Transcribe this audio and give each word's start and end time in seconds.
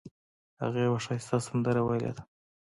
هغه 0.61 0.79
یوه 0.87 0.99
ښایسته 1.05 1.37
سندره 1.47 1.81
ویلې 1.83 2.11
ده 2.15 2.23